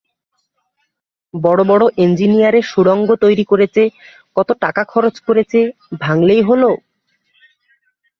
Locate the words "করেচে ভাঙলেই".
5.27-6.41